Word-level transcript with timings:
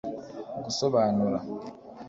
gusobanura 0.63 1.37